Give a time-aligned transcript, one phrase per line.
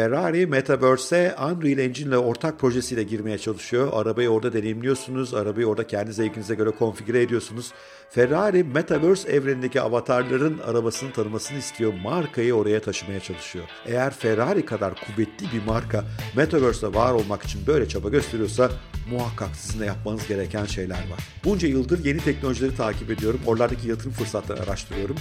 [0.00, 3.88] Ferrari Metaverse'e Unreal Engine ile ortak projesiyle girmeye çalışıyor.
[3.92, 5.34] Arabayı orada deneyimliyorsunuz.
[5.34, 7.72] Arabayı orada kendi zevkinize göre konfigüre ediyorsunuz.
[8.10, 11.92] Ferrari Metaverse evrenindeki avatarların arabasını tanımasını istiyor.
[12.02, 13.64] Markayı oraya taşımaya çalışıyor.
[13.86, 16.04] Eğer Ferrari kadar kuvvetli bir marka
[16.36, 18.70] Metaverse'de var olmak için böyle çaba gösteriyorsa
[19.10, 21.20] muhakkak sizin de yapmanız gereken şeyler var.
[21.44, 23.40] Bunca yıldır yeni teknolojileri takip ediyorum.
[23.46, 25.16] Oralardaki yatırım fırsatlarını araştırıyorum.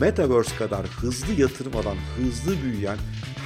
[0.00, 2.98] Metaverse kadar hızlı yatırım alan, hızlı büyüyen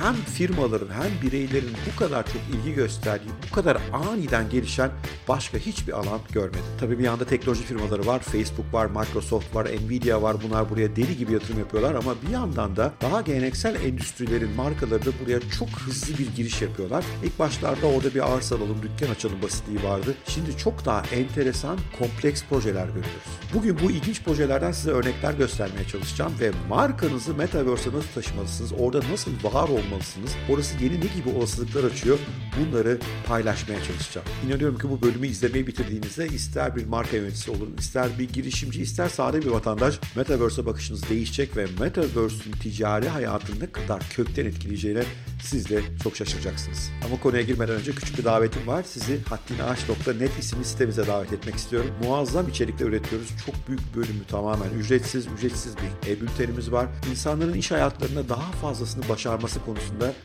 [0.03, 4.91] hem firmaların hem bireylerin bu kadar çok ilgi gösterdiği, bu kadar aniden gelişen
[5.29, 6.65] başka hiçbir alan görmedim.
[6.81, 10.37] Tabii bir yanda teknoloji firmaları var, Facebook var, Microsoft var, Nvidia var.
[10.43, 15.11] Bunlar buraya deli gibi yatırım yapıyorlar ama bir yandan da daha geleneksel endüstrilerin markaları da
[15.25, 17.05] buraya çok hızlı bir giriş yapıyorlar.
[17.25, 20.15] İlk başlarda orada bir arsa alalım, dükkan açalım basitliği vardı.
[20.29, 23.11] Şimdi çok daha enteresan, kompleks projeler görüyoruz.
[23.55, 29.31] Bugün bu ilginç projelerden size örnekler göstermeye çalışacağım ve markanızı Metaverse'e nasıl taşımalısınız, orada nasıl
[29.45, 32.19] var olmalısınız, orası yeni ne gibi olasılıklar açıyor
[32.61, 34.27] bunları paylaşmaya çalışacağım.
[34.47, 39.09] İnanıyorum ki bu bölümü izlemeyi bitirdiğinizde ister bir marka yöneticisi olun, ister bir girişimci, ister
[39.09, 45.03] sade bir vatandaş Metaverse'e bakışınız değişecek ve Metaverse'ün ticari hayatını ne kadar kökten etkileyeceğine
[45.43, 46.91] siz de çok şaşıracaksınız.
[47.07, 48.83] Ama konuya girmeden önce küçük bir davetim var.
[48.83, 51.91] Sizi haddinaş.net isimli sitemize davet etmek istiyorum.
[52.03, 53.29] Muazzam içerikler üretiyoruz.
[53.47, 56.87] Çok büyük bölümü tamamen ücretsiz, ücretsiz bir e-bültenimiz var.
[57.11, 59.74] İnsanların iş hayatlarında daha fazlasını başarması konusunda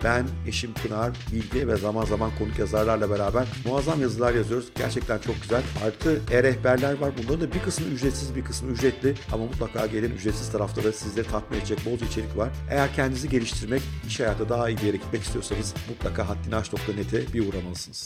[0.04, 4.68] ben, eşim Pınar, Bilge ve zaman zaman konuk yazarlarla beraber muazzam yazılar yazıyoruz.
[4.78, 5.62] Gerçekten çok güzel.
[5.86, 7.12] Artı e-rehberler var.
[7.18, 9.16] Bunların da bir kısmı ücretsiz, bir kısmı ücretli.
[9.32, 12.50] Ama mutlaka gelin ücretsiz tarafta da sizleri tatmin edecek bolca içerik var.
[12.72, 18.06] Eğer kendinizi geliştirmek, iş hayatı daha iyi bir yere gitmek istiyorsanız mutlaka haddinaş.net'e bir uğramalısınız.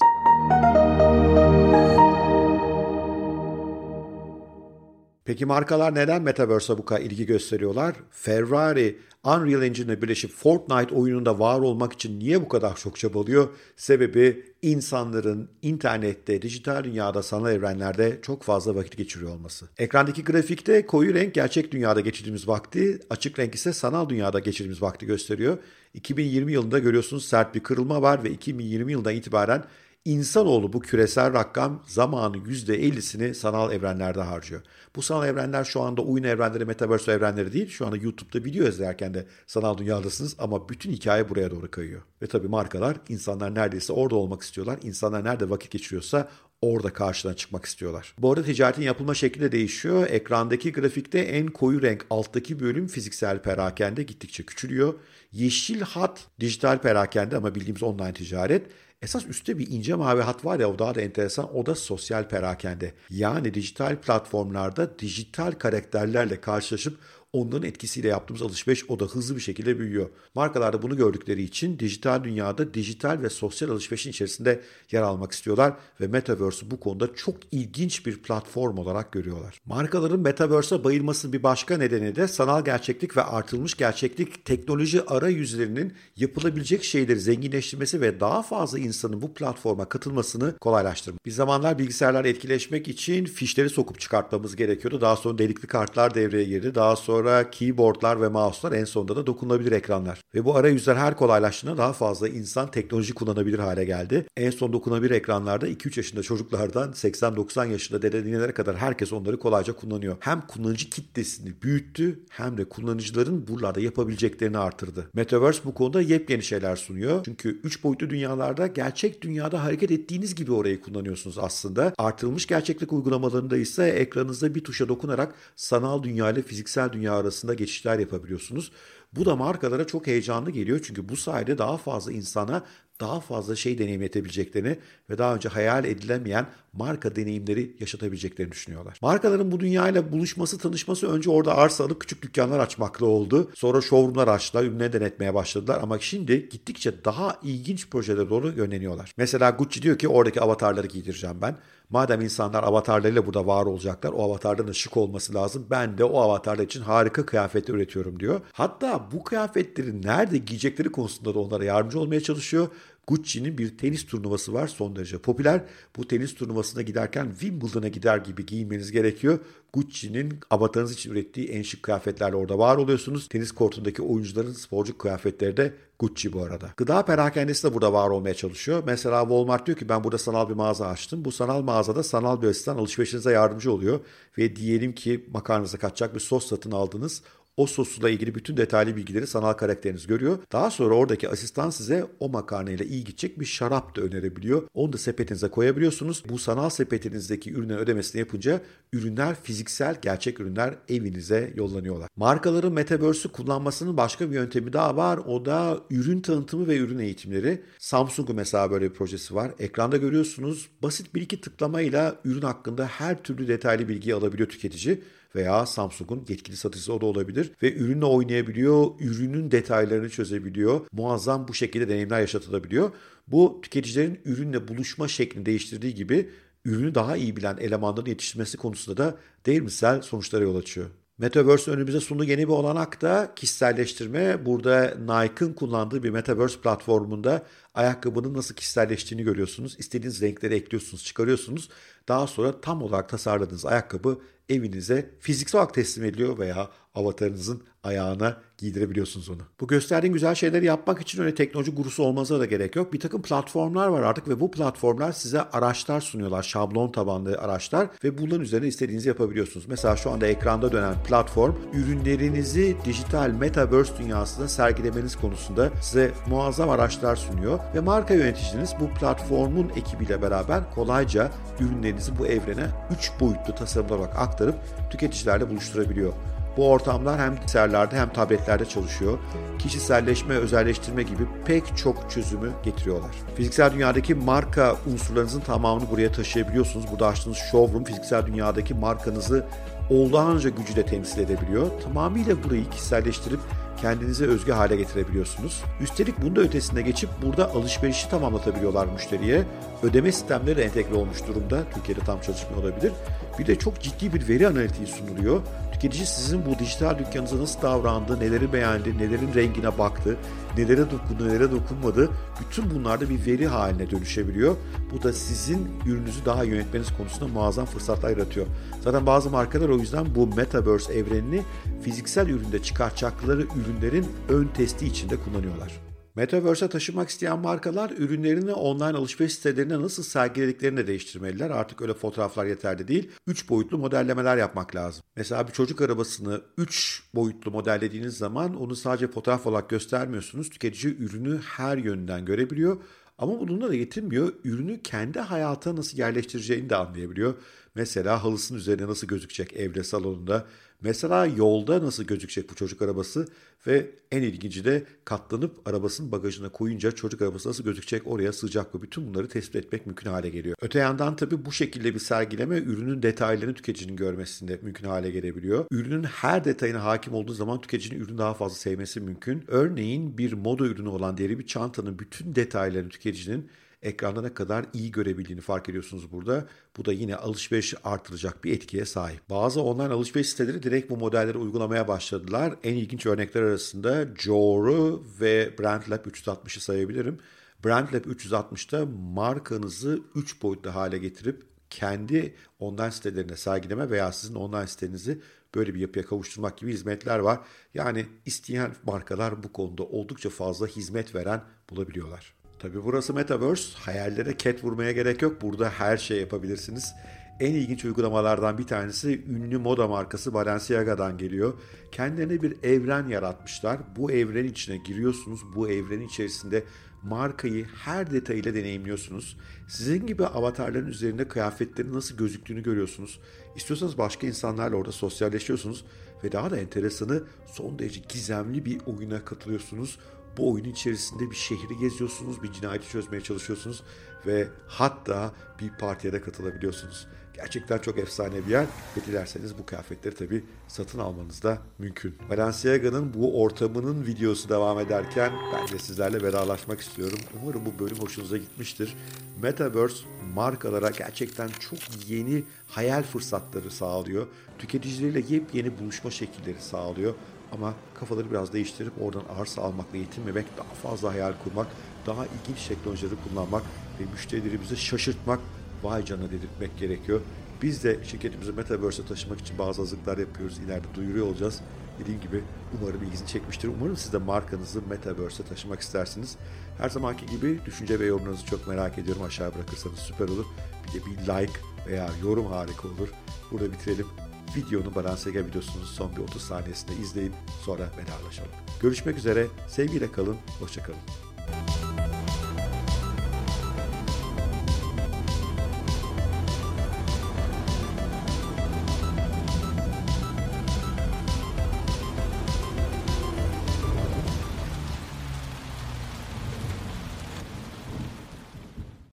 [5.34, 7.96] Peki markalar neden Metaverse'a bu kadar ilgi gösteriyorlar?
[8.12, 13.48] Ferrari, Unreal Engine'le birleşip Fortnite oyununda var olmak için niye bu kadar çok çabalıyor?
[13.76, 19.66] Sebebi insanların internette, dijital dünyada, sanal evrenlerde çok fazla vakit geçiriyor olması.
[19.78, 25.06] Ekrandaki grafikte koyu renk gerçek dünyada geçirdiğimiz vakti, açık renk ise sanal dünyada geçirdiğimiz vakti
[25.06, 25.58] gösteriyor.
[25.94, 29.64] 2020 yılında görüyorsunuz sert bir kırılma var ve 2020 yılından itibaren
[30.06, 34.62] İnsanoğlu bu küresel rakam zamanı %50'sini sanal evrenlerde harcıyor.
[34.96, 37.70] Bu sanal evrenler şu anda oyun evrenleri, metaverse evrenleri değil.
[37.70, 42.02] Şu anda YouTube'da video izlerken de sanal dünyadasınız ama bütün hikaye buraya doğru kayıyor.
[42.22, 44.80] Ve tabii markalar insanlar neredeyse orada olmak istiyorlar.
[44.82, 46.30] İnsanlar nerede vakit geçiriyorsa
[46.62, 48.16] orada karşıdan çıkmak istiyorlar.
[48.20, 50.08] Bu arada ticaretin yapılma şekli de değişiyor.
[50.10, 54.94] Ekrandaki grafikte en koyu renk alttaki bölüm fiziksel perakende gittikçe küçülüyor.
[55.32, 58.68] Yeşil hat dijital perakende ama bildiğimiz online ticaret.
[59.04, 62.30] Esas üstte bir ince mavi hat var ya o daha da enteresan o da sosyal
[62.30, 62.94] perakende.
[63.10, 66.98] Yani dijital platformlarda dijital karakterlerle karşılaşıp
[67.34, 70.10] onların etkisiyle yaptığımız alışveriş o da hızlı bir şekilde büyüyor.
[70.36, 74.62] Markalar da bunu gördükleri için dijital dünyada dijital ve sosyal alışverişin içerisinde
[74.92, 79.62] yer almak istiyorlar ve Metaverse'ü bu konuda çok ilginç bir platform olarak görüyorlar.
[79.66, 86.84] Markaların Metaverse'e bayılmasının bir başka nedeni de sanal gerçeklik ve artılmış gerçeklik teknoloji arayüzlerinin yapılabilecek
[86.84, 91.26] şeyleri zenginleştirmesi ve daha fazla insanın bu platforma katılmasını kolaylaştırmak.
[91.26, 95.02] Bir zamanlar bilgisayarlar etkileşmek için fişleri sokup çıkartmamız gerekiyordu.
[95.02, 96.76] Daha sonra delikli kartlar devreye girdi.
[96.76, 100.22] Daha sonra sonra keyboardlar ve mouse'lar en sonunda da dokunulabilir ekranlar.
[100.36, 104.26] Ve bu arayüzler her kolaylaştığında daha fazla insan teknoloji kullanabilir hale geldi.
[104.38, 110.18] En son dokunabilir ekranlarda 2-3 yaşında çocuklardan 80-90 yaşında dedenelere kadar herkes onları kolayca kullanıyor.
[110.20, 115.10] Hem kullanıcı kitlesini büyüttü hem de kullanıcıların buralarda yapabileceklerini artırdı.
[115.14, 117.22] Metaverse bu konuda yepyeni şeyler sunuyor.
[117.26, 121.94] Çünkü 3 boyutlu dünyalarda gerçek dünyada hareket ettiğiniz gibi orayı kullanıyorsunuz aslında.
[121.98, 128.00] Artırılmış gerçeklik uygulamalarında ise ekranınızda bir tuşa dokunarak sanal dünya ile fiziksel dünya arasında geçişler
[128.00, 128.72] yapabiliyorsunuz.
[129.14, 132.64] Bu da markalara çok heyecanlı geliyor çünkü bu sayede daha fazla insana
[133.04, 134.78] daha fazla şey deneyimletebileceklerini
[135.10, 138.98] ve daha önce hayal edilemeyen marka deneyimleri yaşatabileceklerini düşünüyorlar.
[139.02, 143.52] Markaların bu dünyayla buluşması, tanışması önce orada arsa alıp küçük dükkanlar açmakla oldu.
[143.56, 149.14] Sonra showroomlar açtılar, ürünleri denetmeye başladılar ama şimdi gittikçe daha ilginç projelere doğru yönleniyorlar.
[149.18, 151.58] Mesela Gucci diyor ki oradaki avatarları giydireceğim ben.
[151.90, 155.68] Madem insanlar avatarlarıyla burada var olacaklar, o avatarların şık olması lazım.
[155.70, 158.42] Ben de o avatarlar için harika kıyafetler üretiyorum diyor.
[158.52, 162.68] Hatta bu kıyafetleri nerede giyecekleri konusunda da onlara yardımcı olmaya çalışıyor.
[163.08, 165.62] Gucci'nin bir tenis turnuvası var son derece popüler.
[165.98, 169.40] Bu tenis turnuvasına giderken Wimbledon'a gider gibi giyinmeniz gerekiyor.
[169.74, 173.28] Gucci'nin avatarınız için ürettiği en şık kıyafetlerle orada var oluyorsunuz.
[173.28, 176.70] Tenis kortundaki oyuncuların sporcu kıyafetleri de Gucci bu arada.
[176.78, 178.84] Gıda perakendesi de burada var olmaya çalışıyor.
[178.86, 181.26] Mesela Walmart diyor ki ben burada sanal bir mağaza açtım.
[181.26, 184.00] Bu sanal mağazada sanal bir asistan alışverişinize yardımcı oluyor.
[184.38, 187.22] Ve diyelim ki makarnanıza kaçacak bir sos satın aldınız.
[187.58, 190.38] O sosla ilgili bütün detaylı bilgileri sanal karakteriniz görüyor.
[190.52, 194.64] Daha sonra oradaki asistan size o makarnayla iyi gidecek bir şarap da önerebiliyor.
[194.74, 196.24] Onu da sepetinize koyabiliyorsunuz.
[196.30, 198.62] Bu sanal sepetinizdeki ürünlerin ödemesini yapınca
[198.94, 202.10] ürünler fiziksel gerçek ürünler evinize yollanıyorlar.
[202.16, 205.18] Markaların Metaverse'ü kullanmasının başka bir yöntemi daha var.
[205.18, 207.62] O da ürün tanıtımı ve ürün eğitimleri.
[207.80, 209.52] Samsung'un mesela böyle bir projesi var.
[209.60, 215.02] Ekranda görüyorsunuz basit bir iki tıklamayla ürün hakkında her türlü detaylı bilgi alabiliyor tüketici
[215.36, 220.82] veya Samsung'un yetkili satıcısı o da olabilir ve ürünle oynayabiliyor, ürünün detaylarını çözebiliyor.
[220.92, 222.92] Muazzam bu şekilde deneyimler yaşatılabiliyor.
[223.28, 226.30] Bu tüketicilerin ürünle buluşma şeklini değiştirdiği gibi
[226.66, 229.16] ürünü daha iyi bilen elemanların yetiştirmesi konusunda da
[229.46, 230.90] değermisel sonuçlara yol açıyor.
[231.18, 234.46] Metaverse önümüze sunduğu yeni bir olanak da kişiselleştirme.
[234.46, 239.76] Burada Nike'ın kullandığı bir Metaverse platformunda ayakkabının nasıl kişiselleştiğini görüyorsunuz.
[239.80, 241.70] İstediğiniz renkleri ekliyorsunuz, çıkarıyorsunuz.
[242.08, 249.30] Daha sonra tam olarak tasarladığınız ayakkabı evinize fiziksel olarak teslim ediliyor veya avatarınızın ayağına giydirebiliyorsunuz
[249.30, 249.42] onu.
[249.60, 252.94] Bu gösterdiğim güzel şeyleri yapmak için öyle teknoloji gurusu olmanıza da gerek yok.
[252.94, 256.44] Bir takım platformlar var artık ve bu platformlar size araçlar sunuyorlar.
[256.44, 259.66] Şablon tabanlı araçlar ve bunların üzerine istediğinizi yapabiliyorsunuz.
[259.68, 267.16] Mesela şu anda ekranda dönen platform ürünlerinizi dijital metaverse dünyasında sergilemeniz konusunda size muazzam araçlar
[267.16, 272.66] sunuyor ve marka yöneticiniz bu platformun ekibiyle beraber kolayca ürünlerinizi bu evrene
[272.98, 274.56] 3 boyutlu tasarımlar olarak aktarıp
[274.90, 276.14] tüketicilerle buluşturabiliyor.
[276.58, 279.18] Bu ortamlar hem bilgisayarlarda hem tabletlerde çalışıyor.
[279.60, 283.12] Kişiselleşme, özelleştirme gibi pek çok çözümü getiriyorlar.
[283.36, 286.86] Fiziksel dünyadaki marka unsurlarınızın tamamını buraya taşıyabiliyorsunuz.
[286.92, 289.46] Burada açtığınız showroom fiziksel dünyadaki markanızı
[289.90, 291.68] olağanca gücüyle temsil edebiliyor.
[291.84, 293.40] Tamamıyla burayı kişiselleştirip
[293.84, 295.64] kendinize özgü hale getirebiliyorsunuz.
[295.82, 299.44] Üstelik bunda ötesine geçip burada alışverişi tamamlatabiliyorlar müşteriye.
[299.84, 301.64] Ödeme sistemleri entegre olmuş durumda.
[301.74, 302.92] Türkiye'de tam çalışmıyor olabilir.
[303.40, 305.42] Bir de çok ciddi bir veri analitiği sunuluyor.
[305.84, 310.18] Tüketici sizin bu dijital dükkanınıza nasıl davrandı, neleri beğendi, nelerin rengine baktı,
[310.58, 312.10] nelere dokundu, nelere dokunmadı.
[312.42, 314.56] Bütün bunlarda bir veri haline dönüşebiliyor.
[314.92, 318.48] Bu da sizin ürününüzü daha yönetmeniz konusunda muazzam fırsatlar yaratıyor.
[318.82, 321.42] Zaten bazı markalar o yüzden bu Metaverse evrenini
[321.82, 325.93] fiziksel üründe çıkartacakları ürünlerin ön testi içinde kullanıyorlar.
[326.16, 331.50] Metaverse'e taşımak isteyen markalar ürünlerini online alışveriş sitelerine nasıl sergilediklerini de değiştirmeliler.
[331.50, 333.12] Artık öyle fotoğraflar yeterli değil.
[333.28, 335.04] 3 boyutlu modellemeler yapmak lazım.
[335.16, 340.50] Mesela bir çocuk arabasını 3 boyutlu modellediğiniz zaman onu sadece fotoğraf olarak göstermiyorsunuz.
[340.50, 342.78] Tüketici ürünü her yönden görebiliyor.
[343.18, 344.34] Ama bununla da yetinmiyor.
[344.44, 347.34] Ürünü kendi hayata nasıl yerleştireceğini de anlayabiliyor.
[347.76, 350.46] Mesela halısının üzerine nasıl gözükecek evde, salonunda
[350.84, 353.28] Mesela yolda nasıl gözükecek bu çocuk arabası
[353.68, 358.82] ve en ilginci de katlanıp arabasının bagajına koyunca çocuk arabası nasıl gözükecek oraya sığacak mı?
[358.82, 360.56] Bütün bunları tespit etmek mümkün hale geliyor.
[360.62, 365.66] Öte yandan tabii bu şekilde bir sergileme ürünün detaylarını tüketicinin görmesinde mümkün hale gelebiliyor.
[365.72, 369.44] Ürünün her detayına hakim olduğu zaman tüketicinin ürünü daha fazla sevmesi mümkün.
[369.48, 373.50] Örneğin bir moda ürünü olan deri bir çantanın bütün detaylarını tüketicinin
[373.84, 376.46] ekranda ne kadar iyi görebildiğini fark ediyorsunuz burada.
[376.78, 379.30] Bu da yine alışverişi artıracak bir etkiye sahip.
[379.30, 382.56] Bazı online alışveriş siteleri direkt bu modelleri uygulamaya başladılar.
[382.64, 387.20] En ilginç örnekler arasında Joru ve BrandLab 360'ı sayabilirim.
[387.66, 395.22] BrandLab 360'da markanızı 3 boyutlu hale getirip kendi online sitelerine sergileme veya sizin online sitenizi
[395.56, 397.40] böyle bir yapıya kavuşturmak gibi hizmetler var.
[397.74, 402.43] Yani isteyen markalar bu konuda oldukça fazla hizmet veren bulabiliyorlar.
[402.64, 403.78] Tabi burası Metaverse.
[403.80, 405.42] Hayallere ket vurmaya gerek yok.
[405.42, 406.96] Burada her şey yapabilirsiniz.
[407.40, 411.54] En ilginç uygulamalardan bir tanesi ünlü moda markası Balenciaga'dan geliyor.
[411.92, 413.80] Kendilerine bir evren yaratmışlar.
[413.96, 415.40] Bu evren içine giriyorsunuz.
[415.56, 416.64] Bu evrenin içerisinde
[417.04, 419.38] markayı her detayıyla deneyimliyorsunuz.
[419.68, 423.20] Sizin gibi avatarların üzerinde kıyafetlerin nasıl gözüktüğünü görüyorsunuz.
[423.56, 425.86] İstiyorsanız başka insanlarla orada sosyalleşiyorsunuz
[426.24, 430.00] ve daha da enteresanı son derece gizemli bir oyuna katılıyorsunuz.
[430.38, 433.84] Bu oyun içerisinde bir şehri geziyorsunuz, bir cinayeti çözmeye çalışıyorsunuz
[434.26, 437.08] ve hatta bir partiye de katılabiliyorsunuz.
[437.34, 438.66] Gerçekten çok efsane bir yer
[438.98, 442.16] ve dilerseniz bu kıyafetleri tabi satın almanız da mümkün.
[442.30, 447.20] Balenciaga'nın bu ortamının videosu devam ederken ben de sizlerle vedalaşmak istiyorum.
[447.42, 448.96] Umarım bu bölüm hoşunuza gitmiştir.
[449.42, 454.28] Metaverse markalara gerçekten çok yeni hayal fırsatları sağlıyor.
[454.60, 457.14] Tüketicileriyle yepyeni buluşma şekilleri sağlıyor.
[457.54, 461.68] Ama kafaları biraz değiştirip oradan arsa almakla yetinmemek, daha fazla hayal kurmak,
[462.08, 463.64] daha ilginç teknolojileri kullanmak
[464.00, 465.40] ve müşterilerimizi şaşırtmak,
[465.84, 467.22] vay canına dedirtmek gerekiyor.
[467.62, 470.58] Biz de şirketimizi Metaverse'e taşımak için bazı hazırlıklar yapıyoruz.
[470.58, 471.62] İleride duyuruyor olacağız.
[472.00, 472.44] Dediğim gibi
[472.80, 473.68] umarım ilginizi çekmiştir.
[473.68, 476.36] Umarım siz de markanızı Metaverse'e taşımak istersiniz.
[476.78, 479.24] Her zamanki gibi düşünce ve yorumlarınızı çok merak ediyorum.
[479.24, 480.46] Aşağı bırakırsanız süper olur.
[480.88, 483.10] Bir de bir like veya yorum harika olur.
[483.52, 484.08] Burada bitirelim.
[484.56, 487.34] Videonun Balansega videosunun son bir 30 saniyesinde izleyin
[487.66, 488.52] sonra vedalaşalım.
[488.82, 491.23] Görüşmek üzere, sevgiyle kalın, hoşçakalın.